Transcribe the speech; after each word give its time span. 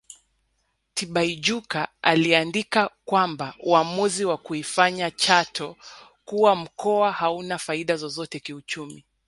Tibaijuka 0.93 1.87
aliandika 2.01 2.89
kwamba 3.05 3.53
uamuzi 3.59 4.25
wa 4.25 4.37
kuifanya 4.37 5.11
Chato 5.11 5.75
kuwa 6.25 6.55
mkoa 6.55 7.11
hauna 7.11 7.57
faida 7.57 7.95
zozote 7.97 8.39
kiuchumi 8.39 9.05